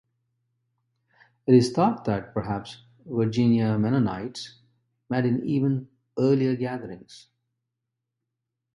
It 1.45 1.53
is 1.53 1.71
thought 1.73 2.05
that 2.05 2.33
perhaps 2.33 2.81
Virginia 3.05 3.77
Mennonites 3.77 4.55
met 5.11 5.27
in 5.27 5.45
even 5.45 5.89
earlier 6.17 6.55
gatherings. 6.55 7.27